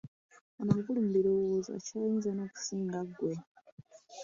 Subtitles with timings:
[0.59, 3.33] Ono mukulu mu birowoozo akyayinza n'okukusinga ggwe!